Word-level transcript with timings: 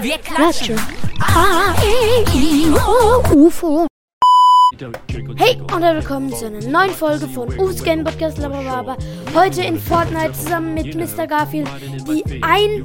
Wir 0.00 0.16
klatschen. 0.18 0.76
UFO. 3.34 3.86
Hey 5.36 5.60
und 5.60 5.82
willkommen 5.82 6.32
zu 6.32 6.46
einer 6.46 6.66
neuen 6.66 6.90
Folge 6.90 7.28
von 7.28 7.58
Ufs 7.58 7.84
Game 7.84 8.02
Podcast 8.02 8.38
Labrababa. 8.38 8.96
Heute 9.34 9.60
in 9.62 9.78
Fortnite 9.78 10.32
zusammen 10.32 10.74
mit 10.74 10.94
Mr. 10.94 11.26
Garfield 11.26 11.68
die 12.08 12.24
eine 12.42 12.82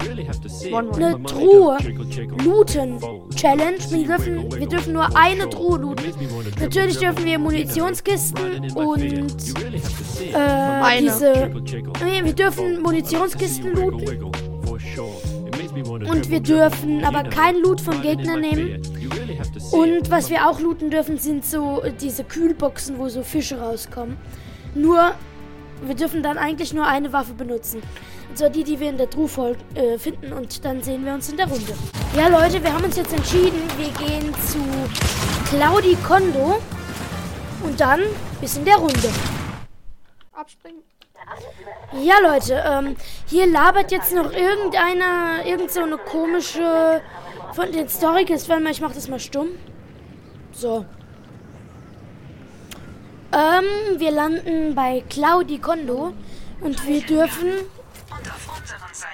Truhe 1.24 1.78
looten 2.44 3.00
Challenge. 3.36 3.80
Wir 3.90 4.06
dürfen, 4.06 4.60
wir 4.60 4.68
dürfen 4.68 4.94
nur 4.94 5.18
eine 5.18 5.50
Truhe 5.50 5.78
looten. 5.78 6.14
Natürlich 6.60 6.98
dürfen 6.98 7.24
wir 7.24 7.40
Munitionskisten 7.40 8.72
und 8.76 9.02
äh, 10.34 11.00
diese. 11.00 11.52
Nee, 12.04 12.24
wir 12.24 12.34
dürfen 12.34 12.82
Munitionskisten 12.82 13.74
looten. 13.74 14.32
Und 15.84 16.30
wir 16.30 16.40
dürfen 16.40 17.04
aber 17.04 17.24
kein 17.24 17.58
Loot 17.58 17.82
von 17.82 18.02
Gegnern 18.02 18.42
nehmen. 18.42 18.82
Und 19.72 20.10
was 20.10 20.30
wir 20.30 20.48
auch 20.48 20.60
looten 20.60 20.90
dürfen, 20.90 21.18
sind 21.18 21.46
so 21.46 21.84
diese 22.00 22.24
Kühlboxen, 22.24 22.98
wo 22.98 23.10
so 23.10 23.24
Fische 23.24 23.60
rauskommen. 23.60 24.18
Nur, 24.76 25.14
wir 25.84 25.96
dürfen 25.96 26.24
dann 26.24 26.38
eigentlich 26.38 26.74
nur 26.74 26.86
eine 26.86 27.14
Waffe 27.14 27.34
benutzen. 27.34 27.82
Und 28.30 28.38
zwar 28.38 28.50
die, 28.50 28.64
die 28.64 28.80
wir 28.80 28.90
in 28.90 28.98
der 28.98 29.10
Truhe 29.10 29.56
äh, 29.76 29.98
finden. 29.98 30.34
Und 30.34 30.64
dann 30.66 30.82
sehen 30.82 31.06
wir 31.06 31.14
uns 31.14 31.30
in 31.30 31.38
der 31.38 31.48
Runde. 31.48 31.74
Ja, 32.16 32.28
Leute, 32.28 32.62
wir 32.64 32.74
haben 32.74 32.84
uns 32.84 32.98
jetzt 32.98 33.14
entschieden. 33.14 33.62
Wir 33.78 33.90
gehen 34.06 34.34
zu 34.46 34.60
Claudi 35.50 35.96
Kondo. 36.08 36.60
Und 37.64 37.80
dann 37.80 38.02
bis 38.40 38.58
in 38.58 38.66
der 38.66 38.76
Runde. 38.76 39.10
Abspringen. 40.34 40.84
Ja, 41.94 42.20
Leute, 42.20 42.64
ähm, 42.66 42.96
hier 43.26 43.48
labert 43.48 43.92
jetzt 43.92 44.14
noch 44.14 44.32
irgendeiner, 44.32 45.46
irgend 45.46 45.72
so 45.72 45.82
eine 45.82 45.98
komische 45.98 47.02
von 47.54 47.72
den 47.72 47.88
Storykes. 47.90 48.50
Warte 48.50 48.64
mal, 48.64 48.72
ich 48.72 48.82
mach 48.82 48.94
das 48.94 49.08
mal 49.08 49.20
stumm. 49.20 49.50
So. 50.52 50.86
Ähm, 53.32 54.00
wir 54.00 54.12
landen 54.12 54.76
bei 54.76 55.04
Claudi 55.10 55.60
Kondo 55.60 56.14
und 56.62 56.86
wir 56.88 57.02
dürfen. 57.02 57.54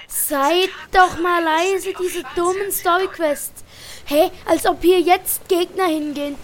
Seid 0.06 0.70
doch 0.92 1.18
mal 1.20 1.42
leise, 1.42 1.92
diese 2.00 2.22
dummen 2.34 2.70
Storyquests. 2.70 3.64
Hey, 4.06 4.30
als 4.46 4.66
ob 4.66 4.82
hier 4.82 5.00
jetzt 5.00 5.48
Gegner 5.48 5.86
hingehen. 5.86 6.36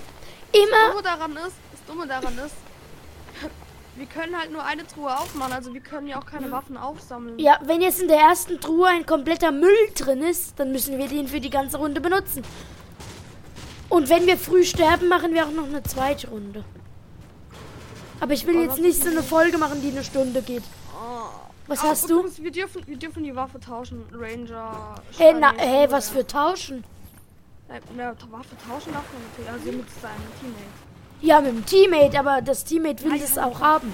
Das 0.53 0.63
Immer. 0.63 0.91
Dumme 0.91 1.03
daran 1.03 1.33
ist, 1.33 1.57
das 1.73 1.85
Dumme 1.87 2.07
daran 2.07 2.39
ist, 2.39 2.55
wir 4.01 4.07
können 4.07 4.37
halt 4.37 4.51
nur 4.51 4.65
eine 4.65 4.87
Truhe 4.87 5.15
aufmachen, 5.15 5.53
also 5.53 5.75
wir 5.75 5.81
können 5.83 6.07
ja 6.07 6.19
auch 6.19 6.25
keine 6.25 6.51
Waffen 6.51 6.79
aufsammeln. 6.79 7.39
Ja, 7.39 7.59
wenn 7.65 7.83
jetzt 7.83 8.01
in 8.01 8.09
der 8.09 8.17
ersten 8.19 8.59
Truhe 8.59 8.89
ein 8.89 9.05
kompletter 9.05 9.53
Müll 9.53 9.77
drin 9.95 10.23
ist, 10.23 10.59
dann 10.59 10.73
müssen 10.73 10.97
wir 10.99 11.07
den 11.07 11.29
für 11.29 11.39
die 11.39 11.51
ganze 11.51 11.77
Runde 11.77 12.01
benutzen. 12.01 12.43
Und 13.91 14.09
wenn 14.09 14.27
wir 14.27 14.39
früh 14.39 14.65
sterben, 14.65 15.09
machen 15.09 15.35
wir 15.35 15.45
auch 15.47 15.51
noch 15.51 15.67
eine 15.67 15.83
zweite 15.83 16.29
Runde. 16.31 16.65
Aber 18.21 18.33
ich 18.33 18.47
will 18.47 18.57
Oh, 18.57 18.63
jetzt 18.63 18.79
nicht 18.79 19.03
so 19.03 19.11
eine 19.11 19.23
Folge 19.23 19.59
machen, 19.59 19.83
die 19.83 19.91
eine 19.91 20.03
Stunde 20.03 20.41
geht. 20.41 20.63
Was 21.67 21.85
Ah, 21.85 21.89
hast 21.89 22.09
du? 22.09 22.21
übrigens, 22.21 22.43
Wir 22.43 22.51
dürfen, 22.53 22.87
wir 22.87 22.97
dürfen 22.97 23.23
die 23.23 23.37
Waffe 23.37 23.61
tauschen. 23.61 24.05
Ranger. 24.13 24.95
Hey, 25.19 25.35
na, 25.39 25.53
hey, 25.57 25.91
was 25.91 26.09
für 26.09 26.27
Tauschen? 26.27 26.85
Na, 27.69 27.75
Waffe 28.31 28.57
tauschen 28.67 28.93
darf 28.93 29.05
man 29.13 29.23
natürlich, 29.31 29.51
also 29.51 29.73
mit 29.79 29.91
seinem 30.01 30.27
Teammate. 30.41 30.90
Ja, 31.23 31.41
mit 31.41 31.53
dem 31.53 31.67
Teammate, 31.67 32.19
aber 32.19 32.41
das 32.41 32.65
Teammate 32.65 33.05
will 33.05 33.19
das 33.19 33.37
auch 33.37 33.61
haben. 33.61 33.93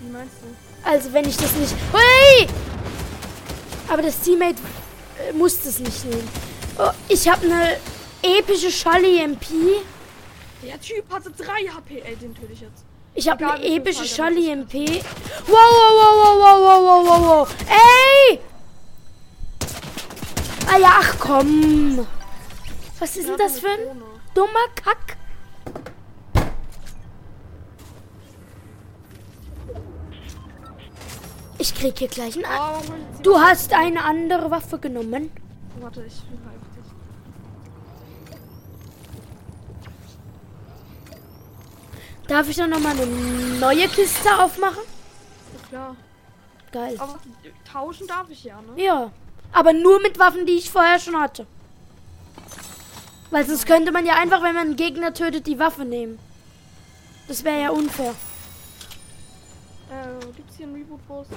Wie 0.00 0.10
meinst 0.10 0.36
du? 0.42 0.88
Also 0.88 1.12
wenn 1.12 1.28
ich 1.28 1.36
das 1.36 1.52
nicht... 1.54 1.74
Hey! 1.92 2.46
Aber 3.88 4.02
das 4.02 4.20
Teammate 4.20 4.56
äh, 5.28 5.32
muss 5.32 5.62
das 5.62 5.78
nicht 5.80 6.04
nehmen. 6.04 6.28
Oh, 6.78 6.90
ich 7.08 7.28
habe 7.28 7.44
eine 7.44 7.76
epische 8.22 8.70
Shelly 8.70 9.20
MP. 9.20 9.46
Der 10.62 10.80
Typ 10.80 11.10
hatte 11.12 11.30
3 11.30 11.44
HP. 11.68 12.02
Ey, 12.02 12.16
den 12.16 12.34
töte 12.34 12.52
ich 12.52 12.60
jetzt. 12.60 12.84
Ich 13.14 13.28
habe 13.28 13.50
eine 13.50 13.64
epische 13.64 14.04
Shelly 14.04 14.50
MP. 14.50 15.02
Wow, 15.46 15.54
Wow, 15.54 15.92
wow, 15.98 16.16
wow, 16.16 16.38
wow, 16.40 16.60
wow, 16.62 16.82
wow, 16.84 17.08
wow, 17.08 17.28
wow. 17.28 17.48
Ey! 17.68 18.38
Ah 20.72 20.78
ja, 20.78 20.90
ach 21.00 21.16
komm. 21.18 22.06
Was 23.00 23.16
ist 23.16 23.28
denn 23.28 23.36
das 23.36 23.58
für 23.58 23.68
ein 23.68 24.02
dummer 24.34 24.68
Kack? 24.76 25.16
Ich 31.72 31.78
krieg 31.80 31.98
hier 31.98 32.08
gleich 32.08 32.34
einen... 32.34 32.44
Oh, 32.44 32.48
A 32.48 32.82
Du 33.22 33.38
hast 33.38 33.72
eine 33.72 34.04
andere 34.04 34.50
Waffe 34.50 34.78
genommen. 34.78 35.30
Warte, 35.80 36.02
ich 36.04 36.20
bin 36.22 36.36
dich. 36.36 36.92
Darf 42.26 42.48
ich 42.48 42.56
dann 42.56 42.70
nochmal 42.70 42.92
eine 42.92 43.06
neue 43.06 43.88
Kiste 43.88 44.42
aufmachen? 44.42 44.82
Ja, 45.54 45.68
klar. 45.68 45.96
Geil. 46.72 46.96
Aber 46.98 47.18
tauschen 47.70 48.06
darf 48.06 48.28
ich 48.30 48.44
ja, 48.44 48.60
ne? 48.60 48.82
Ja. 48.82 49.12
Aber 49.52 49.72
nur 49.72 50.00
mit 50.00 50.18
Waffen, 50.18 50.46
die 50.46 50.58
ich 50.58 50.70
vorher 50.70 50.98
schon 50.98 51.18
hatte. 51.18 51.46
Weil 53.30 53.46
sonst 53.46 53.66
könnte 53.66 53.92
man 53.92 54.06
ja 54.06 54.14
einfach, 54.14 54.42
wenn 54.42 54.54
man 54.54 54.66
einen 54.66 54.76
Gegner 54.76 55.14
tötet, 55.14 55.46
die 55.46 55.58
Waffe 55.58 55.84
nehmen. 55.84 56.18
Das 57.28 57.44
wäre 57.44 57.62
ja 57.62 57.70
unfair. 57.70 58.14
Äh, 59.90 60.26
gibt's 60.36 60.56
hier 60.56 60.66
einen 60.66 60.74
Reboot-Bus? 60.76 61.28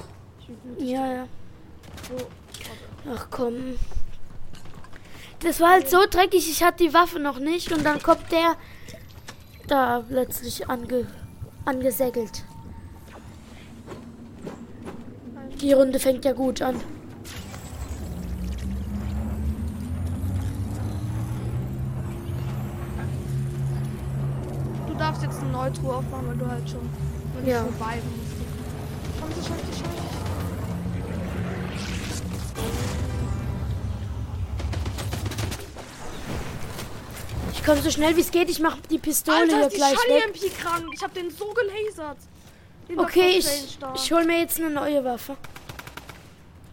Ja, 0.77 1.13
ja. 1.13 1.27
Ach 3.13 3.27
komm. 3.29 3.77
Das 5.39 5.59
war 5.59 5.71
halt 5.71 5.89
so 5.89 5.97
dreckig, 6.09 6.49
ich 6.49 6.63
hatte 6.63 6.85
die 6.85 6.93
Waffe 6.93 7.19
noch 7.19 7.39
nicht 7.39 7.71
und 7.71 7.83
dann 7.85 8.01
kommt 8.01 8.31
der 8.31 8.55
da 9.67 10.03
plötzlich 10.07 10.69
ange 10.69 11.07
angesäckelt. 11.65 12.43
Die 15.61 15.73
Runde 15.73 15.99
fängt 15.99 16.25
ja 16.25 16.33
gut 16.33 16.61
an. 16.61 16.79
Du 24.87 24.93
darfst 24.95 25.23
jetzt 25.23 25.39
eine 25.41 25.51
neue 25.51 25.73
Truhe 25.73 25.95
aufmachen, 25.95 26.27
weil 26.29 26.37
du 26.37 26.47
halt 26.47 26.69
schon 26.69 26.89
wenn 27.35 27.47
Ja. 27.47 27.61
vorbei 27.63 27.95
bist. 27.95 29.19
Komm, 29.19 29.29
so 29.33 29.41
schaff 29.47 29.57
ich, 29.71 30.12
ich. 37.63 37.67
Komme 37.67 37.81
so 37.81 37.89
schnell 37.91 38.15
wie 38.15 38.21
es 38.21 38.31
geht, 38.31 38.49
ich 38.49 38.59
mache 38.59 38.79
die 38.89 38.97
Pistole 38.97 39.37
Alter, 39.37 39.57
hier 39.59 39.69
die 39.69 39.75
gleich 39.77 39.97
Schalli 39.99 40.13
weg. 40.15 40.27
MP 40.27 40.49
krank. 40.61 40.85
Ich 40.93 41.03
hab 41.03 41.13
den 41.13 41.29
so 41.31 41.53
gelasert. 41.53 42.17
Den 42.89 42.99
Okay, 42.99 43.37
ich, 43.39 43.77
ich 43.95 44.11
hole 44.11 44.25
mir 44.25 44.39
jetzt 44.39 44.59
eine 44.59 44.69
neue 44.69 45.03
Waffe. 45.03 45.37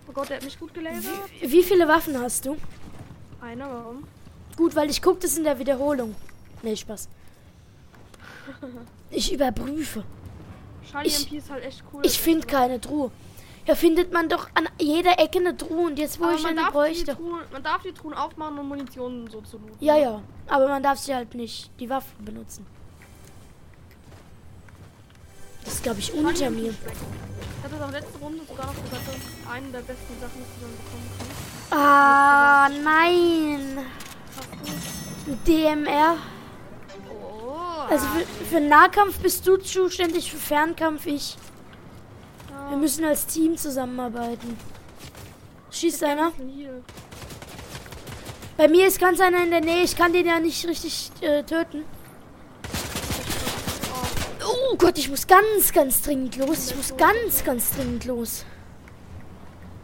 Oh 0.09 0.13
Gott, 0.13 0.29
der 0.29 0.37
hat 0.39 0.45
mich 0.45 0.59
gut 0.59 0.75
gelasert. 0.75 1.05
Wie, 1.41 1.53
wie 1.53 1.63
viele 1.63 1.87
Waffen 1.87 2.19
hast 2.21 2.47
du? 2.47 2.57
Einer, 3.41 3.71
warum? 3.71 4.05
Gut, 4.57 4.75
weil 4.75 4.91
ich 4.91 5.01
gucke 5.01 5.21
das 5.21 5.39
in 5.39 5.45
der 5.45 5.59
Wiederholung. 5.59 6.15
Nee, 6.63 6.77
Spaß. 6.77 7.09
Ich 9.13 9.33
überprüfe. 9.33 10.05
Schalli 10.91 11.09
Ich- 11.09 11.23
MP 11.27 11.39
ist 11.39 11.51
halt 11.51 11.65
echt 11.65 11.83
cool. 11.93 12.01
Ich 12.05 12.19
finde 12.21 12.47
keine 12.47 12.81
Truhe. 12.81 13.11
Ja, 13.71 13.77
findet 13.77 14.13
man 14.13 14.29
doch 14.29 14.49
an 14.55 14.69
jeder 14.81 15.21
Ecke 15.21 15.39
eine 15.39 15.57
Truhe 15.57 15.87
und 15.87 15.97
jetzt, 15.97 16.19
wo 16.19 16.25
Aber 16.25 16.35
ich 16.35 16.43
man 16.43 16.59
eine 16.59 16.63
darf, 16.63 16.71
die 16.71 16.75
bräuchte. 16.75 17.15
Truhen, 17.15 17.41
man 17.53 17.63
darf 17.63 17.83
die 17.83 17.93
Truhen 17.93 18.15
aufmachen, 18.15 18.59
um 18.59 18.67
Munition 18.67 19.31
so 19.31 19.41
zu 19.43 19.59
looten. 19.59 19.77
Ja, 19.79 19.97
ja. 19.97 20.21
Aber 20.49 20.67
man 20.67 20.83
darf 20.83 20.99
sie 20.99 21.15
halt 21.15 21.33
nicht 21.37 21.71
die 21.79 21.89
Waffe 21.89 22.09
benutzen. 22.19 22.67
Das 25.65 25.75
ist, 25.75 25.85
glaube 25.85 26.01
ich, 26.01 26.13
unter 26.13 26.51
mir. 26.51 26.71
Ich 26.73 27.65
hatte 27.65 27.77
doch 27.79 27.93
letzte 27.93 28.19
Runde 28.19 28.41
sogar 28.49 28.67
noch 28.67 28.75
gesagt, 28.75 29.07
das 29.07 29.15
ist 29.15 29.49
eine 29.49 29.69
der 29.69 29.79
besten 29.79 30.21
Sachen, 30.21 30.43
die 30.43 30.63
man 30.65 30.73
bekommen 30.77 31.11
kann. 31.71 31.79
Ah, 31.79 32.69
nein. 32.83 33.87
DMR. 35.47 36.17
Oh. 37.09 37.89
Also 37.89 38.05
für, 38.07 38.45
für 38.47 38.61
Nahkampf 38.61 39.21
bist 39.21 39.47
du 39.47 39.59
zuständig, 39.59 40.33
für 40.33 40.39
Fernkampf 40.39 41.07
ich. 41.07 41.37
Wir 42.71 42.77
müssen 42.77 43.05
als 43.05 43.27
Team 43.27 43.57
zusammenarbeiten. 43.57 44.57
Schießt 45.73 46.05
einer? 46.05 46.31
Bei 48.57 48.69
mir 48.69 48.87
ist 48.87 49.01
ganz 49.01 49.21
einer 49.21 49.43
in 49.43 49.51
der 49.51 49.61
Nähe. 49.61 49.83
Ich 49.83 49.97
kann 49.97 50.13
den 50.13 50.25
ja 50.25 50.39
nicht 50.39 50.65
richtig 50.69 51.11
äh, 51.21 51.43
töten. 51.43 51.85
Oh 54.47 54.77
Gott, 54.77 54.99
ich 54.99 55.11
muss 55.11 55.27
ganz, 55.27 55.73
ganz 55.73 56.03
dringend 56.03 56.37
los. 56.37 56.71
Ich 56.71 56.77
muss 56.77 56.97
ganz, 56.97 57.43
ganz 57.43 57.73
dringend 57.73 58.05
los. 58.05 58.45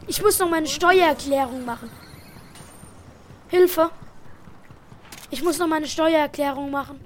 Ich 0.06 0.22
muss 0.22 0.38
noch 0.38 0.48
meine 0.48 0.68
Steuererklärung 0.68 1.64
machen. 1.64 1.90
Hilfe. 3.48 3.90
Ich 5.30 5.42
muss 5.42 5.58
noch 5.58 5.66
meine 5.66 5.88
Steuererklärung 5.88 6.70
machen. 6.70 7.00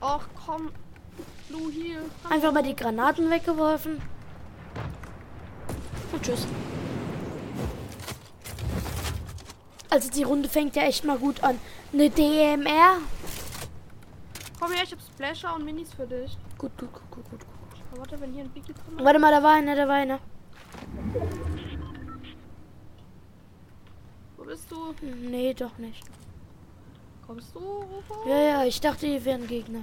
Och, 0.00 0.26
komm. 0.44 0.72
Blue 1.48 1.70
hier. 1.70 1.98
Einfach 2.28 2.52
mal 2.52 2.62
die 2.62 2.76
Granaten 2.76 3.30
weggeworfen. 3.30 4.00
Und 6.12 6.22
tschüss. 6.22 6.46
Also 9.90 10.10
die 10.10 10.24
Runde 10.24 10.48
fängt 10.48 10.76
ja 10.76 10.82
echt 10.82 11.04
mal 11.04 11.18
gut 11.18 11.42
an. 11.42 11.58
Eine 11.92 12.10
DMR. 12.10 12.98
Komm 14.60 14.72
her, 14.72 14.82
ich 14.84 14.92
hab 14.92 15.00
Splasher 15.00 15.54
und 15.54 15.64
Minis 15.64 15.92
für 15.94 16.06
dich. 16.06 16.36
Gut, 16.58 16.76
gut, 16.78 16.92
gut, 16.92 17.10
gut, 17.10 17.30
gut. 17.30 17.40
Aber 17.90 18.00
warte, 18.00 18.20
wenn 18.20 18.32
hier 18.32 18.44
ein 18.44 18.50
Biggie 18.50 18.72
drin 18.72 18.98
ist. 18.98 19.04
Warte 19.04 19.18
mal, 19.18 19.30
da 19.30 19.42
war 19.42 19.54
einer, 19.54 19.76
da 19.76 19.86
war 19.86 19.94
einer. 19.94 20.18
Wo 24.36 24.44
bist 24.44 24.70
du? 24.70 24.94
Nee, 25.02 25.54
doch 25.54 25.78
nicht. 25.78 26.04
Kommst 27.26 27.54
du, 27.54 27.58
Rufo? 27.58 28.28
Ja, 28.28 28.38
ja, 28.38 28.64
ich 28.64 28.80
dachte, 28.80 29.06
hier 29.06 29.24
wären 29.24 29.46
Gegner. 29.46 29.80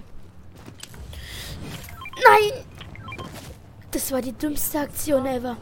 Nein! 2.25 2.65
Das 3.91 4.11
war 4.11 4.21
die 4.21 4.33
dümmste 4.33 4.79
Aktion 4.79 5.25
ever. 5.25 5.57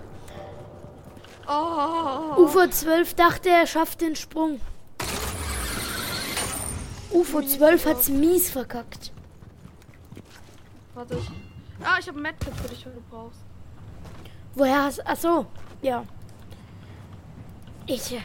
Oh, 1.47 2.43
UFO 2.43 2.67
12 2.67 3.13
dachte, 3.15 3.49
er 3.49 3.67
schafft 3.67 4.01
den 4.01 4.15
Sprung. 4.15 4.61
UFO 7.11 7.41
12 7.41 7.85
hat's 7.85 8.09
mies 8.09 8.49
verkackt. 8.49 9.11
warte. 10.93 11.15
Ich. 11.17 11.29
Ah, 11.83 11.97
ich 11.99 12.07
hab 12.07 12.15
ein 12.15 12.21
Medkit 12.21 12.53
für 12.55 12.69
dich, 12.69 12.85
wenn 12.85 12.93
du 12.93 13.01
brauchst. 13.09 13.39
Woher 14.55 14.83
hast... 14.83 15.01
Ach 15.05 15.17
so, 15.17 15.45
ja. 15.81 16.05
Ich... 17.87 18.15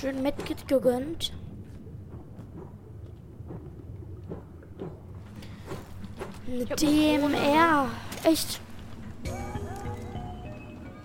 Schön 0.00 0.22
Medkit 0.22 0.66
gegönnt. 0.66 1.30
DMR. 6.46 7.90
Echt? 8.24 8.62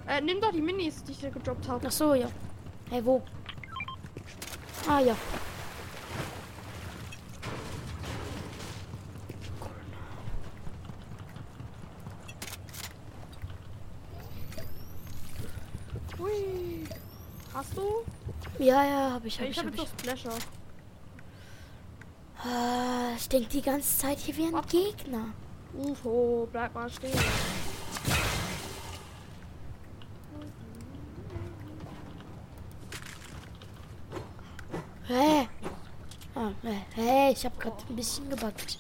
Äh, 0.08 0.22
nimm 0.22 0.40
doch 0.40 0.54
die 0.54 0.62
Minis, 0.62 1.04
die 1.04 1.12
ich 1.12 1.20
dir 1.20 1.30
gedroppt 1.30 1.68
habe. 1.68 1.86
Ach 1.86 1.92
so, 1.92 2.14
ja. 2.14 2.30
Hey, 2.90 3.04
wo? 3.04 3.22
Ah, 4.88 5.02
ja. 5.02 5.18
Hui. 16.18 16.88
Hast 17.54 17.76
du? 17.76 18.06
Ja, 18.66 18.84
ja, 18.84 19.12
hab 19.12 19.24
ich, 19.24 19.40
hab 19.40 19.48
ich 19.48 19.60
habe 19.60 19.68
hab 19.68 19.78
jetzt 19.78 19.94
ich. 19.94 20.00
Splasher. 20.00 20.38
Ah, 22.44 23.12
ich 23.16 23.30
denke 23.30 23.48
die 23.50 23.62
ganze 23.62 23.96
Zeit, 23.96 24.18
hier 24.18 24.36
wären? 24.38 24.60
Gegner. 24.68 25.26
UFO, 25.78 26.48
bleib 26.52 26.74
mal 26.74 26.90
stehen. 26.90 27.14
Hä? 35.08 35.48
Ah, 36.34 36.50
hä, 36.64 36.86
hä, 36.96 37.32
ich 37.34 37.46
habe 37.46 37.56
gerade 37.60 37.78
ein 37.88 37.96
bisschen 37.96 38.28
gebackt. 38.32 38.80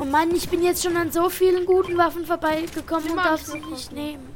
Oh 0.00 0.04
Mann, 0.04 0.32
ich 0.32 0.48
bin 0.48 0.62
jetzt 0.62 0.84
schon 0.84 0.96
an 0.96 1.10
so 1.10 1.28
vielen 1.28 1.66
guten 1.66 1.98
Waffen 1.98 2.24
vorbeigekommen 2.24 3.10
und 3.10 3.16
darf 3.16 3.42
sie 3.42 3.58
nicht 3.58 3.90
nehmen. 3.90 4.33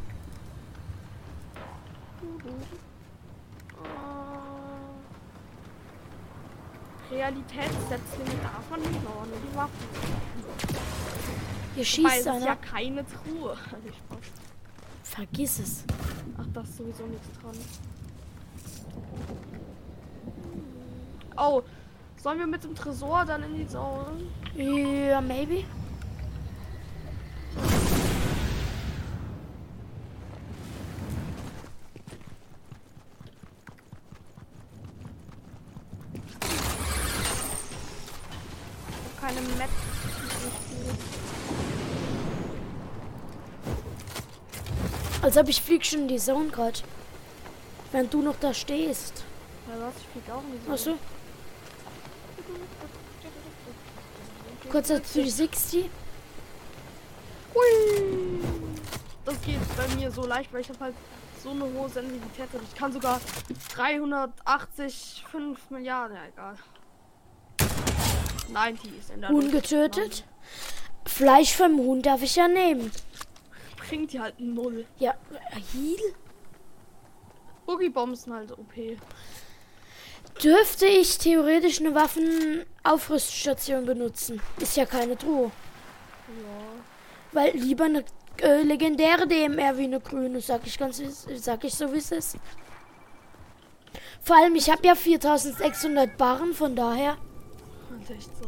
Realitätssetzlinge 7.10 8.42
darf 8.42 8.70
man 8.70 8.80
nicht 8.80 9.02
noch, 9.04 9.26
nur 9.26 9.38
die 9.50 9.56
Waffen. 9.56 9.72
Hier 11.74 11.84
Wobei, 11.84 11.84
schießt 11.84 12.06
es 12.06 12.18
ist 12.18 12.26
ja 12.26 12.32
einer. 12.32 12.56
keine 12.56 13.04
Truhe. 13.06 13.56
Also. 13.72 13.88
Vergiss 15.02 15.58
es. 15.58 15.84
Ach, 16.36 16.44
da 16.52 16.60
ist 16.60 16.76
sowieso 16.76 17.04
nichts 17.06 17.26
dran. 17.40 17.56
Oh, 21.36 21.62
sollen 22.22 22.38
wir 22.38 22.46
mit 22.46 22.62
dem 22.62 22.74
Tresor 22.74 23.24
dann 23.24 23.42
in 23.42 23.56
die 23.56 23.66
Zone? 23.66 24.26
Ja, 24.54 25.20
maybe. 25.20 25.64
Keine 39.28 39.42
Map. 39.42 39.68
Als 45.20 45.36
ob 45.36 45.48
ich 45.50 45.60
flieg 45.60 45.84
schon 45.84 46.00
in 46.00 46.08
die 46.08 46.16
Zone 46.16 46.48
gerade. 46.48 46.78
Während 47.92 48.14
du 48.14 48.22
noch 48.22 48.36
da 48.40 48.54
stehst. 48.54 49.24
Ja, 49.68 49.86
was? 49.86 49.94
Ich 49.98 50.06
flieg 50.06 50.34
auch 50.34 50.42
in 50.44 50.52
die 50.52 50.64
Zone. 50.64 50.74
Achso. 50.74 50.98
Kurz 54.70 54.88
dazu 54.88 55.22
die 55.22 55.30
60. 55.30 55.90
Hui. 57.54 58.40
Das 59.26 59.40
geht 59.42 59.76
bei 59.76 59.94
mir 59.96 60.10
so 60.10 60.24
leicht, 60.24 60.50
weil 60.54 60.62
ich 60.62 60.70
habe 60.70 60.80
halt 60.80 60.94
so 61.42 61.50
eine 61.50 61.64
hohe 61.64 61.90
Sensitivität. 61.90 62.48
und 62.54 62.62
Ich 62.62 62.74
kann 62.74 62.92
sogar 62.94 63.20
385 63.74 65.24
Milliarden, 65.68 66.16
ja 66.16 66.24
egal. 66.32 66.56
90 68.48 68.98
ist 68.98 69.10
in 69.10 69.20
der 69.20 69.30
Huhn 69.30 69.50
Luft. 69.50 69.52
getötet. 69.52 70.24
Fleisch 71.04 71.54
vom 71.54 71.78
Huhn 71.78 72.02
darf 72.02 72.22
ich 72.22 72.36
ja 72.36 72.48
nehmen. 72.48 72.90
Bringt 73.88 74.12
die 74.12 74.20
halt 74.20 74.38
null. 74.38 74.86
Ja, 74.98 75.14
Heal? 75.72 76.14
Boogie-Bombs 77.66 78.24
sind 78.24 78.34
halt 78.34 78.52
OP. 78.52 78.74
Dürfte 80.42 80.86
ich 80.86 81.18
theoretisch 81.18 81.80
eine 81.80 81.94
Waffenaufrüststation 81.94 83.86
benutzen? 83.86 84.40
Ist 84.58 84.76
ja 84.76 84.86
keine 84.86 85.16
Truhe. 85.16 85.50
Ja. 86.28 87.32
Weil 87.32 87.56
lieber 87.56 87.84
eine 87.84 88.04
äh, 88.40 88.62
legendäre 88.62 89.26
DMR 89.26 89.76
wie 89.76 89.84
eine 89.84 90.00
grüne, 90.00 90.40
sag 90.40 90.66
ich 90.66 90.78
ganz, 90.78 91.02
sag 91.36 91.64
ich 91.64 91.74
so 91.74 91.92
wie 91.92 91.98
es 91.98 92.12
ist. 92.12 92.36
Vor 94.22 94.36
allem, 94.36 94.54
ich 94.54 94.70
habe 94.70 94.86
ja 94.86 94.94
4600 94.94 96.16
Barren, 96.16 96.54
von 96.54 96.76
daher. 96.76 97.16
Ist 98.02 98.10
echt 98.10 98.30
so. 98.38 98.46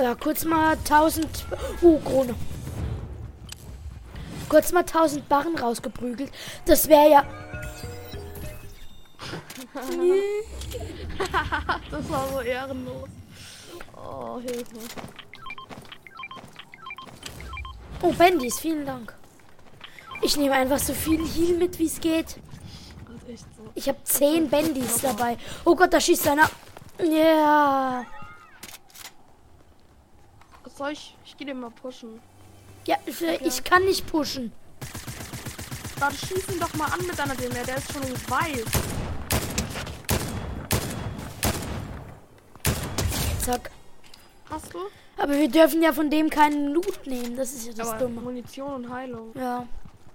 Ja, 0.00 0.14
kurz 0.14 0.44
mal 0.44 0.72
1000. 0.72 1.46
Uh, 1.82 1.98
Krone. 2.00 2.34
Kurz 4.48 4.72
mal 4.72 4.80
1000 4.80 5.28
Barren 5.28 5.56
rausgeprügelt. 5.56 6.32
Das 6.64 6.88
wäre 6.88 7.10
ja. 7.10 7.24
Das 11.90 12.10
war 12.10 12.28
so 12.28 12.40
ehrenlos. 12.40 13.08
Oh, 13.96 14.40
Hilfe. 14.40 14.64
Oh, 18.02 18.12
Bandys, 18.12 18.58
vielen 18.58 18.84
Dank. 18.84 19.14
Ich 20.22 20.36
nehme 20.36 20.54
einfach 20.54 20.78
so 20.78 20.92
viel 20.92 21.26
Heal 21.26 21.56
mit, 21.56 21.78
wie 21.78 21.86
es 21.86 22.00
geht. 22.00 22.36
Ist 23.26 23.30
echt 23.30 23.56
so. 23.56 23.62
Ich 23.74 23.88
habe 23.88 24.02
10 24.02 24.50
Bandys 24.50 25.00
dabei. 25.00 25.36
Oh 25.64 25.74
Gott, 25.74 25.92
da 25.92 26.00
schießt 26.00 26.28
einer. 26.28 26.50
Ja. 27.02 28.04
Was 30.62 30.76
soll 30.76 30.92
ich? 30.92 31.16
Ich 31.24 31.36
gehe 31.36 31.46
den 31.46 31.60
mal 31.60 31.70
pushen. 31.70 32.20
Ja, 32.86 32.96
ich, 33.06 33.22
ich 33.22 33.64
kann 33.64 33.84
nicht 33.84 34.06
pushen. 34.06 34.52
Dann 35.98 36.12
schieß 36.12 36.48
ihn 36.50 36.60
doch 36.60 36.74
mal 36.74 36.86
an 36.86 37.06
mit 37.06 37.18
deiner 37.18 37.34
DMR. 37.34 37.64
Der 37.64 37.76
ist 37.76 37.92
schon 37.92 38.02
weiß. 38.02 38.64
Zack. 43.40 43.70
Hast 44.50 44.72
du? 44.74 44.78
Aber 45.16 45.32
wir 45.32 45.48
dürfen 45.48 45.82
ja 45.82 45.92
von 45.92 46.10
dem 46.10 46.28
keinen 46.28 46.68
Loot 46.68 47.06
nehmen. 47.06 47.36
Das 47.36 47.52
ist 47.52 47.66
ja 47.66 47.72
das 47.72 47.90
Aber 47.90 47.98
Dumme. 48.00 48.20
Munition 48.20 48.74
und 48.74 48.92
Heilung. 48.92 49.32
Ja. 49.34 49.66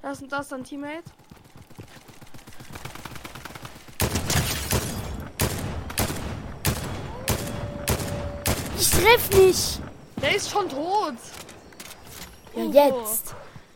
Das 0.01 0.21
ist 0.21 0.31
das 0.31 0.49
dein 0.49 0.63
Teammate? 0.63 1.03
Treff 9.01 9.29
nicht. 9.31 9.79
Der 10.21 10.35
ist 10.35 10.49
schon 10.49 10.69
tot. 10.69 11.15
Ja, 12.55 12.63
jetzt. 12.63 13.33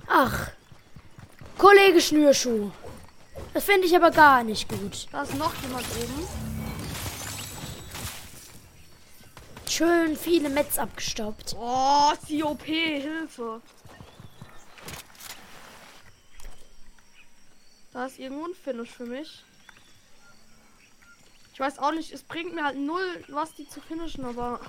Ach. 0.07 0.49
Kollege 1.57 2.01
Schnürschuh. 2.01 2.71
Das 3.53 3.63
finde 3.63 3.87
ich 3.87 3.95
aber 3.95 4.11
gar 4.11 4.43
nicht 4.43 4.67
gut. 4.67 5.07
Da 5.11 5.23
ist 5.23 5.35
noch 5.35 5.53
jemand 5.61 5.85
oben. 6.01 6.27
Schön 9.69 10.15
viele 10.15 10.49
Metz 10.49 10.77
abgestaubt. 10.77 11.55
Oh, 11.57 12.11
ist 12.13 12.29
die 12.29 12.43
OP. 12.43 12.63
Hilfe. 12.63 13.61
Da 17.91 18.05
ist 18.05 18.19
irgendwo 18.19 18.45
ein 18.45 18.55
Finish 18.55 18.89
für 18.89 19.05
mich. 19.05 19.43
Ich 21.53 21.59
weiß 21.59 21.77
auch 21.77 21.91
nicht, 21.91 22.11
es 22.11 22.23
bringt 22.23 22.55
mir 22.55 22.63
halt 22.63 22.77
null, 22.77 23.23
was 23.27 23.53
die 23.53 23.67
zu 23.69 23.79
finishen, 23.81 24.25
aber 24.25 24.59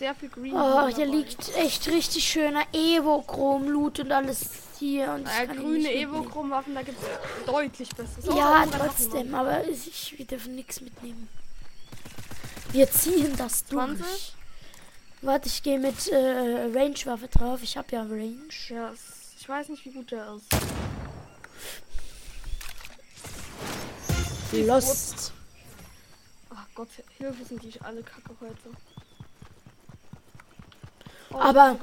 sehr 0.00 0.14
viel 0.14 0.30
Green. 0.30 0.54
Oh, 0.54 0.88
hier 0.88 1.04
liegt 1.04 1.54
echt 1.56 1.86
richtig 1.88 2.24
schöner 2.24 2.64
Evo-Chrom-Loot 2.72 4.00
und 4.00 4.10
alles 4.12 4.40
hier. 4.78 5.12
Und 5.12 5.26
Äh, 5.26 5.44
ihn 5.44 5.56
grüne. 5.60 5.92
Evo-Chrom-Waffen, 5.92 6.74
da 6.74 6.82
gibt 6.82 6.98
es 7.02 7.44
deutlich 7.44 7.90
besseres. 7.90 8.26
Oh, 8.26 8.34
Ja, 8.36 8.64
man 8.66 8.70
trotzdem, 8.70 9.34
aber 9.34 9.68
ich, 9.68 10.14
wir 10.16 10.24
dürfen 10.24 10.54
nichts 10.54 10.80
mitnehmen. 10.80 11.28
Wir 12.72 12.90
ziehen 12.90 13.36
das 13.36 13.66
durch. 13.66 13.84
20? 13.98 14.34
Warte, 15.20 15.48
ich 15.48 15.62
gehe 15.62 15.78
mit 15.78 16.08
äh, 16.08 16.70
Range-Waffe 16.74 17.28
drauf. 17.28 17.60
Ich 17.62 17.76
habe 17.76 17.88
ja 17.92 18.00
Range. 18.00 18.38
Ja, 18.70 18.92
ich 19.38 19.46
weiß 19.46 19.68
nicht, 19.68 19.84
wie 19.84 19.90
gut 19.90 20.10
der 20.12 20.34
ist. 20.34 20.48
Lost. 24.66 25.32
Ach 26.48 26.66
Gott, 26.74 26.88
Hilfe 27.18 27.44
sind 27.44 27.62
die 27.62 27.78
alle 27.82 28.02
kacke 28.02 28.34
heute. 28.40 28.70
Oh, 31.32 31.38
Aber-. 31.38 31.76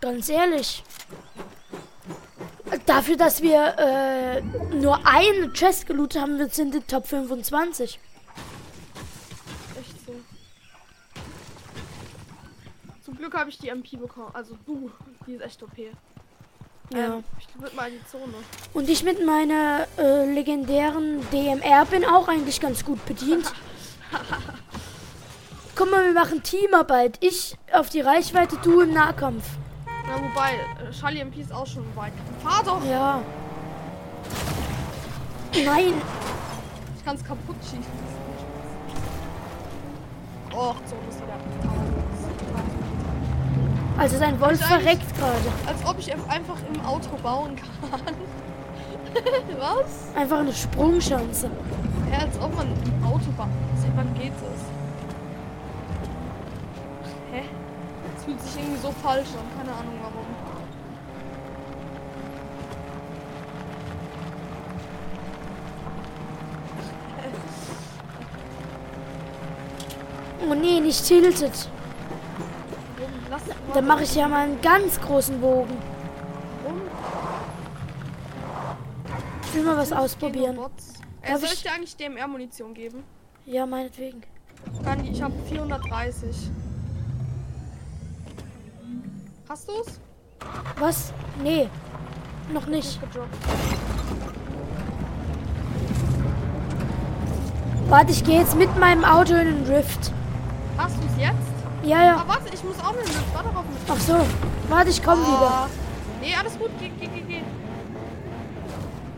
Ganz 0.00 0.28
ehrlich. 0.28 0.82
Dafür, 2.86 3.16
dass 3.16 3.42
wir 3.42 3.78
äh, 3.78 4.40
nur 4.74 5.06
eine 5.06 5.52
Chest 5.52 5.86
gelootet 5.86 6.20
haben, 6.22 6.38
wir 6.38 6.48
sind 6.48 6.74
in 6.74 6.86
Top 6.86 7.06
25. 7.06 8.00
Echt 9.78 10.06
so. 10.06 10.14
Zum 13.04 13.16
Glück 13.16 13.34
habe 13.34 13.50
ich 13.50 13.58
die 13.58 13.68
MP 13.68 13.96
bekommen. 13.96 14.30
Also 14.32 14.56
du, 14.66 14.90
die 15.26 15.34
ist 15.34 15.42
echt 15.42 15.62
OP. 15.62 15.78
Ja. 15.78 17.16
Ähm, 17.16 17.24
ich 17.38 17.60
würde 17.60 17.76
mal 17.76 17.88
in 17.88 17.98
die 17.98 18.06
Zone. 18.06 18.34
Und 18.72 18.88
ich 18.88 19.04
mit 19.04 19.24
meiner 19.24 19.86
äh, 19.98 20.32
legendären 20.32 21.20
DMR 21.30 21.84
bin 21.84 22.04
auch 22.04 22.26
eigentlich 22.28 22.60
ganz 22.60 22.84
gut 22.84 23.04
bedient. 23.06 23.52
Guck 25.74 25.90
mal, 25.90 26.04
wir 26.04 26.12
machen 26.12 26.42
Teamarbeit. 26.42 27.16
Ich 27.20 27.56
auf 27.72 27.88
die 27.88 28.00
Reichweite, 28.00 28.56
du 28.62 28.80
im 28.82 28.92
Nahkampf. 28.92 29.44
Na, 30.06 30.14
wobei, 30.16 30.58
Charlie 30.98 31.20
MP 31.20 31.40
ist 31.40 31.52
auch 31.52 31.66
schon 31.66 31.84
weit. 31.96 32.12
Fahr 32.42 32.62
doch! 32.64 32.84
Ja. 32.84 33.20
Nein. 35.64 35.94
Ich 36.96 37.04
kann 37.04 37.16
es 37.16 37.24
kaputt 37.24 37.56
schießen. 37.62 38.12
Och, 40.54 40.76
Zone 40.86 41.00
ist 41.08 41.18
wieder. 41.22 41.32
Also 43.98 44.18
sein 44.18 44.38
Wolf 44.40 44.50
eigentlich- 44.62 44.66
verreckt 44.66 45.16
gerade. 45.18 45.52
Als 45.66 45.86
ob 45.86 45.98
ich 45.98 46.12
einfach 46.12 46.56
im 46.72 46.80
Auto 46.84 47.08
bauen 47.22 47.56
kann. 47.56 48.00
Was? 49.58 50.16
Einfach 50.16 50.38
eine 50.40 50.52
Sprungchance. 50.52 51.50
Ja, 52.10 52.18
als 52.18 52.38
ob 52.40 52.54
man 52.56 52.66
im 52.66 53.04
Auto 53.04 53.30
bauen 53.36 53.50
kann. 53.50 53.92
Wann 53.96 54.14
geht 54.14 54.32
das? 54.32 54.81
Hä? 57.32 57.42
Das 58.14 58.24
fühlt 58.24 58.40
sich 58.42 58.56
irgendwie 58.62 58.80
so 58.80 58.90
falsch 58.92 59.28
an. 59.28 59.58
Keine 59.58 59.72
Ahnung 59.76 59.94
warum. 60.02 60.26
Oh 70.48 70.54
nee, 70.54 70.80
nicht? 70.80 71.10
Lass 73.30 73.42
Dann 73.72 73.86
mache 73.86 74.02
ich 74.02 74.14
ja 74.14 74.28
mal 74.28 74.44
einen 74.44 74.60
ganz 74.60 75.00
großen 75.00 75.40
Bogen. 75.40 75.76
Warum? 76.64 76.80
Ich 79.44 79.54
will 79.54 79.62
mal 79.62 79.76
was 79.76 79.92
ausprobieren. 79.92 80.56
Darf 80.56 81.40
soll 81.40 81.48
ich- 81.52 81.62
dir 81.62 81.72
eigentlich 81.72 81.96
DMR-Munition 81.96 82.74
geben? 82.74 83.04
Ja, 83.46 83.64
meinetwegen. 83.64 84.22
Ich 85.10 85.22
habe 85.22 85.34
430. 85.48 86.50
Hast 89.52 89.68
du's? 89.68 90.00
Was? 90.78 91.12
Nee. 91.42 91.68
Noch 92.54 92.64
nicht. 92.64 92.98
Warte, 97.90 98.12
ich 98.12 98.24
gehe 98.24 98.38
jetzt 98.40 98.56
mit 98.56 98.74
meinem 98.78 99.04
Auto 99.04 99.34
in 99.34 99.44
den 99.62 99.66
Rift. 99.70 100.10
Hast 100.78 100.96
du's 100.96 101.10
jetzt? 101.18 101.34
Ja, 101.82 101.98
Ah, 101.98 102.04
ja. 102.04 102.24
warte, 102.26 102.48
ich 102.54 102.64
muss 102.64 102.78
auch 102.82 102.94
mit 102.94 103.06
dem 103.06 103.14
Warte 103.34 103.48
auf 103.50 103.64
mich. 103.66 103.90
Ach 103.90 104.00
so. 104.00 104.26
Warte, 104.70 104.88
ich 104.88 105.04
komme 105.04 105.22
Ah. 105.26 105.68
Nee, 106.22 106.34
alles 106.34 106.58
gut. 106.58 106.70
Geh, 106.80 106.88
geh, 106.98 107.08
geh, 107.08 107.20
geh. 107.20 107.42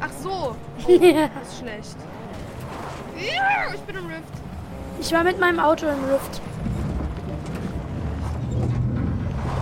Ach 0.00 0.10
so. 0.20 0.56
wieder. 0.84 1.28
Das 1.38 1.48
ist 1.52 1.58
schlecht. 1.60 1.96
Ja, 3.16 3.72
ich 3.72 3.80
bin 3.82 3.94
im 3.94 4.06
Rift. 4.06 4.34
ich 5.00 5.12
war 5.12 5.22
mit 5.22 5.38
meinem 5.38 5.60
Auto 5.60 5.86
im 5.86 6.04
Rift. 6.06 6.40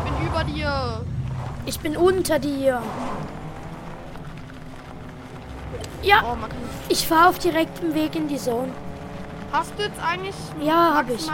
Ich 0.07 0.11
bin 0.12 0.22
über 0.33 0.45
dir. 0.45 1.05
Ich 1.67 1.79
bin 1.81 1.97
unter 1.97 2.39
dir. 2.39 2.83
Ja, 6.03 6.23
Oh, 6.25 6.37
ich 6.89 7.07
fahre 7.07 7.29
auf 7.29 7.39
direktem 7.39 7.95
Weg 7.95 8.17
in 8.17 8.27
die 8.27 8.37
Zone. 8.37 8.73
Hast 9.53 9.73
du 9.79 9.83
jetzt 9.85 10.03
eigentlich. 10.03 10.35
Ja, 10.61 10.95
hab 10.97 11.09
ich. 11.11 11.29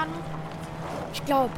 Ich 1.12 1.24
glaube. 1.24 1.50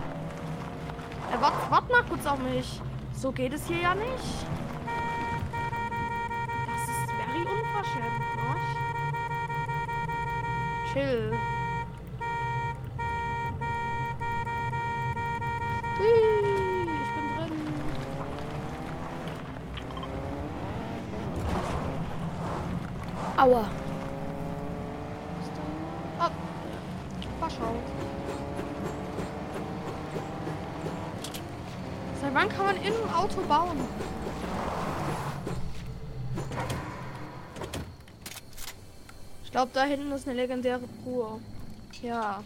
Äh, 1.32 1.40
warte 1.40 1.56
wart 1.70 1.90
mal 1.90 2.02
kurz 2.08 2.24
auf 2.26 2.38
mich. 2.38 2.80
So 3.12 3.32
geht 3.32 3.52
es 3.52 3.66
hier 3.66 3.78
ja 3.78 3.94
nicht. 3.94 4.46
Das 6.66 6.82
ist 6.88 7.10
very 7.18 7.40
unverschämt, 7.40 8.20
ne? 8.36 8.56
Chill. 10.92 11.32
Aua. 23.40 23.64
Verschaut. 27.38 27.74
Seit 32.20 32.34
wann 32.34 32.48
kann 32.50 32.66
man 32.66 32.76
in 32.76 32.92
einem 32.92 33.14
Auto 33.14 33.40
bauen? 33.48 33.78
Ich 39.42 39.50
glaube, 39.50 39.70
da 39.72 39.84
hinten 39.84 40.12
ist 40.12 40.28
eine 40.28 40.36
legendäre 40.36 40.82
Truhe. 41.02 41.40
Ja. 42.02 42.44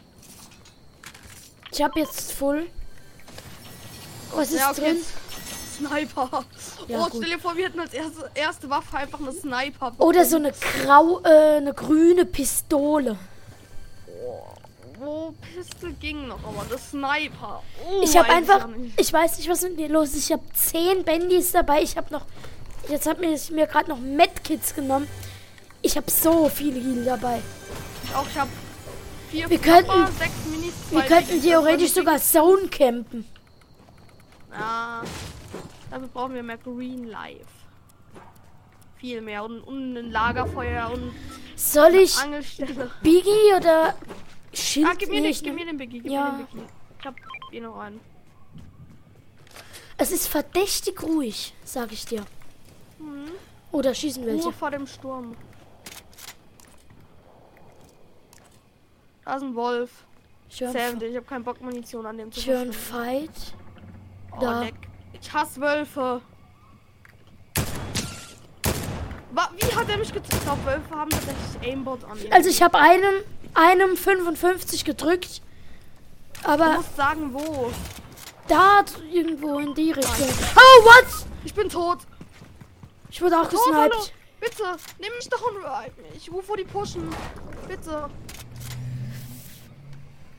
Ich 1.72 1.82
habe 1.82 1.98
jetzt 1.98 2.30
voll. 2.30 2.68
Was 4.32 4.52
ist 4.52 4.60
ja, 4.60 4.70
okay. 4.70 4.80
drin? 4.80 4.96
jetzt 4.98 5.76
Sniper. 5.76 6.44
Ja, 6.88 6.98
oh, 7.00 7.08
gut. 7.08 7.22
stell 7.22 7.36
dir 7.36 7.38
vor, 7.40 7.56
wir 7.56 7.66
hätten 7.66 7.80
als 7.80 7.92
erste, 7.94 8.30
erste 8.34 8.70
Waffe 8.70 8.96
einfach 8.96 9.20
eine 9.20 9.32
Sniper. 9.32 9.92
Oder 9.98 10.24
so 10.24 10.36
eine 10.36 10.52
grau, 10.52 11.20
äh, 11.24 11.56
eine 11.56 11.72
grüne 11.74 12.24
Pistole. 12.24 13.16
Wo 14.98 15.34
Pistol 15.54 15.92
ging 15.94 16.28
noch, 16.28 16.38
aber 16.44 16.64
das 16.70 16.90
Sniper. 16.90 17.62
Oh, 17.90 18.02
Ich 18.02 18.16
habe 18.16 18.28
einfach, 18.30 18.68
ich 18.96 19.12
weiß 19.12 19.38
nicht, 19.38 19.48
was 19.48 19.62
mit 19.62 19.76
mir 19.76 19.88
los 19.88 20.10
ist. 20.10 20.26
Ich 20.26 20.32
habe 20.32 20.42
zehn 20.54 21.04
Bandys 21.04 21.52
dabei. 21.52 21.82
Ich 21.82 21.96
habe 21.96 22.12
noch, 22.12 22.24
jetzt 22.88 23.06
hat 23.06 23.20
mir, 23.20 23.38
mir 23.50 23.66
gerade 23.66 23.90
noch 23.90 23.98
Medkits 23.98 24.74
genommen. 24.74 25.08
Ich 25.82 25.96
habe 25.96 26.10
so 26.10 26.48
viel 26.48 26.74
Heal 26.74 27.04
dabei. 27.04 27.42
Ich 28.04 28.14
auch, 28.14 28.26
ich 28.26 28.38
habe 28.38 28.50
vier 29.30 29.50
Wir 29.50 29.58
Flopper, 29.58 29.82
könnten- 29.82 30.18
sechs 30.18 30.32
Minis, 30.50 30.74
Wir 30.90 31.02
könnten 31.02 31.42
theoretisch 31.42 31.96
war 31.96 32.02
sogar 32.02 32.18
Zone 32.18 32.68
campen. 32.68 33.26
Ja. 34.52 35.02
Dafür 35.94 36.08
brauchen 36.08 36.34
wir 36.34 36.42
mehr 36.42 36.58
Green 36.58 37.04
Life. 37.04 37.46
Viel 38.96 39.20
mehr 39.20 39.44
und, 39.44 39.60
und 39.60 39.96
ein 39.96 40.10
Lagerfeuer 40.10 40.90
und 40.90 41.14
Soll 41.54 41.94
ich 41.94 42.18
Angelstelle. 42.18 42.90
Biggie 43.00 43.54
oder 43.56 43.94
Schild? 44.52 44.88
Ah, 44.88 44.94
gib 44.98 45.10
mir, 45.10 45.24
ich 45.24 45.40
gib 45.40 45.54
mir 45.54 45.64
den 45.64 45.76
Biggie, 45.76 46.00
gib 46.00 46.10
Ja. 46.10 46.32
mir 46.32 46.38
den 46.38 46.46
Biggie. 46.46 46.66
Ich 46.98 47.06
hab 47.06 47.14
hier 47.52 47.62
noch 47.62 47.78
einen. 47.78 48.00
Es 49.96 50.10
ist 50.10 50.26
verdächtig 50.26 51.00
ruhig, 51.00 51.54
sag 51.62 51.92
ich 51.92 52.04
dir. 52.06 52.22
Mhm. 52.98 53.30
Oder 53.70 53.94
schießen 53.94 54.26
welche? 54.26 54.42
Ruhe 54.46 54.52
vor 54.52 54.72
dem 54.72 54.88
Sturm. 54.88 55.36
Da 59.24 59.36
ist 59.36 59.42
ein 59.42 59.54
Wolf. 59.54 59.92
Ich 60.50 60.56
Sam, 60.56 61.00
ich 61.00 61.14
habe 61.14 61.22
keinen 61.24 61.44
Bock, 61.44 61.60
Munition 61.60 62.04
an 62.04 62.18
dem 62.18 62.32
zu 62.32 62.40
ich 62.40 62.48
höre 62.48 62.62
einen 62.62 62.72
verschwenden. 62.72 63.32
Fight. 63.32 63.54
Oh, 64.32 64.40
da. 64.40 64.62
leck. 64.64 64.74
Ich 65.24 65.32
hasse 65.32 65.58
Wölfe. 65.60 66.20
Wie 69.56 69.74
hat 69.74 69.88
er 69.88 69.96
mich 69.96 70.12
getroffen? 70.12 70.36
Ich 70.38 70.44
glaube, 70.44 70.64
Wölfe 70.66 70.90
haben 70.94 71.10
tatsächlich 71.10 71.72
Aimbot 71.72 72.04
an. 72.04 72.18
Also 72.30 72.50
ich 72.50 72.62
habe 72.62 72.78
einen, 72.78 73.22
einem 73.54 73.96
55 73.96 74.84
gedrückt. 74.84 75.40
Du 76.42 76.48
Aber 76.50 76.74
musst 76.74 76.94
sagen, 76.94 77.32
wo. 77.32 77.72
da 78.48 78.84
irgendwo 79.10 79.58
in 79.60 79.74
die 79.74 79.92
Richtung. 79.92 80.28
Oh, 80.56 80.84
what? 80.84 81.26
Ich 81.44 81.54
bin 81.54 81.70
tot. 81.70 82.00
Ich 83.10 83.22
wurde 83.22 83.40
auch 83.40 83.48
Tot, 83.48 83.60
hallo. 83.72 83.88
gesniped. 83.88 84.12
Bitte, 84.40 84.76
nimm 84.98 85.12
mich 85.16 85.28
doch 85.30 85.40
und 85.40 85.54
mich. 86.02 86.16
Ich 86.16 86.30
rufe, 86.30 86.50
wo 86.50 86.56
die 86.56 86.64
pushen. 86.64 87.08
Bitte. 87.66 88.10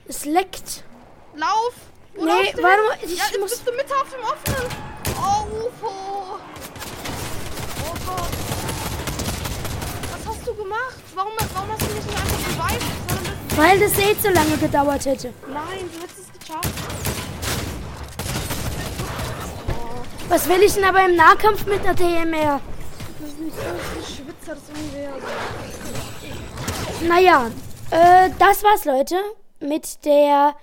Es 0.07 0.25
leckt. 0.25 0.83
Lauf. 1.35 1.73
Oder 2.17 2.25
Nee, 2.41 2.53
warte 2.61 2.81
mal, 2.83 2.97
ich 3.01 3.17
ja, 3.17 3.23
jetzt 3.25 3.39
muss- 3.39 3.51
bist 3.51 3.67
du 3.67 3.71
mit 3.73 3.85
auf 3.91 4.09
dem 4.09 4.23
offenen. 4.23 4.69
Oh, 5.17 5.45
UFO. 5.67 5.93
Oh 7.83 7.95
Gott. 8.05 8.29
Was 10.11 10.27
hast 10.27 10.47
du 10.47 10.53
gemacht? 10.55 10.95
Warum, 11.13 11.31
warum 11.53 11.69
hast 11.71 11.81
du 11.81 11.85
mich 11.93 12.05
nicht 12.05 12.17
einfach 12.17 12.69
revived? 12.69 12.85
sondern 13.09 13.33
bist- 13.47 13.57
Weil 13.57 13.79
das 13.79 13.97
eh 13.99 14.21
zu 14.21 14.29
lange 14.31 14.57
gedauert 14.57 15.05
hätte. 15.05 15.33
Nein, 15.47 15.89
du 15.93 16.01
hättest 16.01 16.19
es 16.19 16.39
geschafft. 16.39 16.69
Was 20.27 20.49
will 20.49 20.63
ich 20.63 20.73
denn 20.73 20.83
aber 20.83 21.05
im 21.05 21.15
Nahkampf 21.15 21.65
mit 21.65 21.81
einer 21.81 21.93
DMR? 21.93 22.59
Das 23.19 23.29
ist 23.29 23.39
nicht 23.39 23.55
das 23.57 24.15
Schwitzer 24.15 24.55
des 24.55 24.63
Universums. 24.69 25.23
Naja, 27.07 27.51
äh, 27.91 28.29
das 28.39 28.63
war's, 28.63 28.85
Leute, 28.85 29.15
mit 29.59 30.03
der 30.05 30.55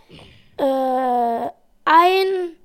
äh, 0.62 1.50
ein 1.84 2.56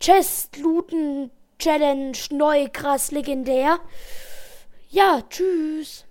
Chest 0.00 0.56
Looten 0.56 1.30
Challenge 1.58 2.16
neu 2.30 2.68
krass 2.72 3.10
legendär. 3.10 3.80
Ja, 4.88 5.22
tschüss. 5.28 6.06